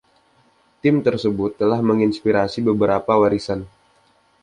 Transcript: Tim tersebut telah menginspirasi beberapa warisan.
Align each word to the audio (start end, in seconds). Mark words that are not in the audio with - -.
Tim 0.81 0.95
tersebut 1.07 1.51
telah 1.61 1.77
menginspirasi 1.89 2.59
beberapa 2.69 3.13
warisan. 3.21 3.61